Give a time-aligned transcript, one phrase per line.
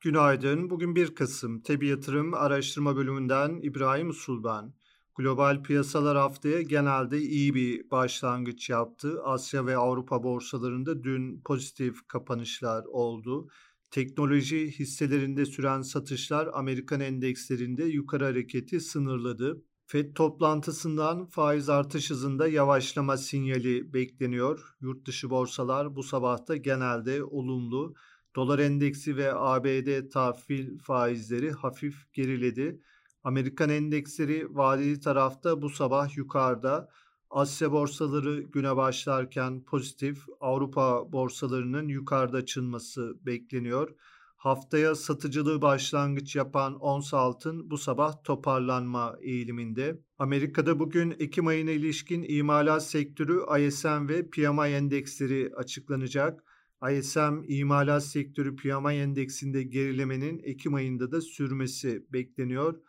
[0.00, 0.70] Günaydın.
[0.70, 1.60] Bugün 1 Kasım.
[1.60, 4.74] TEB Yatırım Araştırma Bölümünden İbrahim Usul ben.
[5.16, 9.22] Global piyasalar haftaya genelde iyi bir başlangıç yaptı.
[9.24, 13.48] Asya ve Avrupa borsalarında dün pozitif kapanışlar oldu.
[13.90, 19.62] Teknoloji hisselerinde süren satışlar Amerikan endekslerinde yukarı hareketi sınırladı.
[19.86, 24.76] FED toplantısından faiz artış hızında yavaşlama sinyali bekleniyor.
[24.80, 27.94] Yurt dışı borsalar bu sabahta genelde olumlu.
[28.38, 32.80] Dolar endeksi ve ABD tahvil faizleri hafif geriledi.
[33.24, 36.88] Amerikan endeksleri vadeli tarafta bu sabah yukarıda.
[37.30, 43.94] Asya borsaları güne başlarken pozitif, Avrupa borsalarının yukarıda açılması bekleniyor.
[44.36, 50.00] Haftaya satıcılığı başlangıç yapan ons altın bu sabah toparlanma eğiliminde.
[50.18, 56.44] Amerika'da bugün Ekim ayına ilişkin imalat sektörü ISM ve PMI endeksleri açıklanacak.
[56.82, 62.80] ISM imalat sektörü PMI endeksinde gerilemenin Ekim ayında da sürmesi bekleniyor.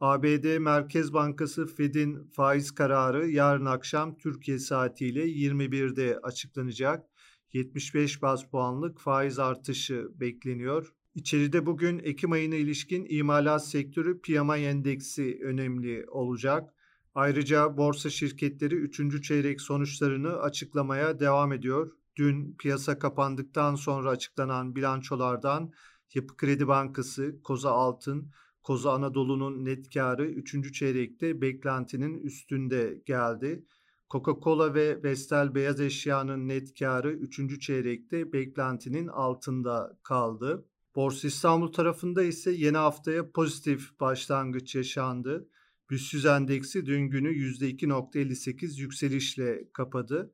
[0.00, 7.06] ABD Merkez Bankası Fed'in faiz kararı yarın akşam Türkiye saatiyle 21'de açıklanacak.
[7.52, 10.92] 75 baz puanlık faiz artışı bekleniyor.
[11.14, 16.74] İçeride bugün Ekim ayına ilişkin imalat sektörü PMI endeksi önemli olacak.
[17.14, 19.22] Ayrıca borsa şirketleri 3.
[19.22, 21.92] çeyrek sonuçlarını açıklamaya devam ediyor.
[22.16, 25.72] Dün piyasa kapandıktan sonra açıklanan bilançolardan
[26.14, 28.30] Yapı Kredi Bankası, Koza Altın,
[28.62, 30.72] Koza Anadolu'nun net karı 3.
[30.72, 33.64] çeyrekte beklentinin üstünde geldi.
[34.10, 37.60] Coca-Cola ve Vestel Beyaz Eşya'nın net karı 3.
[37.60, 40.64] çeyrekte beklentinin altında kaldı.
[40.96, 45.48] Borsa İstanbul tarafında ise yeni haftaya pozitif başlangıç yaşandı.
[45.90, 50.32] BIST endeksi dün günü %2.58 yükselişle kapadı.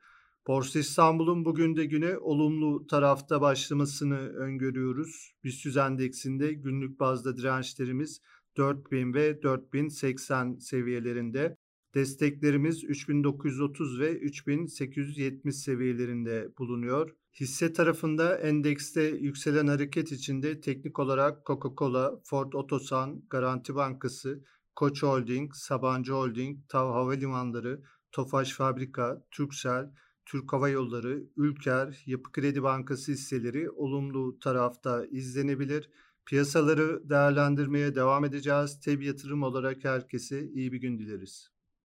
[0.50, 5.32] Borsa İstanbul'un bugün de güne olumlu tarafta başlamasını öngörüyoruz.
[5.44, 8.20] BIST endeksinde günlük bazda dirençlerimiz
[8.56, 11.56] 4000 ve 4080 seviyelerinde.
[11.94, 17.14] Desteklerimiz 3930 ve 3870 seviyelerinde bulunuyor.
[17.40, 24.44] Hisse tarafında endekste yükselen hareket içinde teknik olarak Coca-Cola, Ford Otosan, Garanti Bankası,
[24.77, 29.90] Koç Holding, Sabancı Holding, TAV Havalimanları, Tofaş Fabrika, Turkcell,
[30.27, 35.91] Türk Hava Yolları, Ülker, Yapı Kredi Bankası hisseleri olumlu tarafta izlenebilir.
[36.27, 38.81] Piyasaları değerlendirmeye devam edeceğiz.
[38.81, 41.59] Teb yatırım olarak herkese iyi bir gün dileriz.